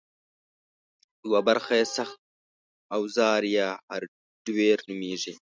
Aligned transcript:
یوه 1.27 1.39
برخه 1.47 1.73
یې 1.79 1.85
سخت 1.95 2.17
اوزار 2.97 3.41
یا 3.57 3.69
هارډویر 3.87 4.77
نومېږي 4.87 5.33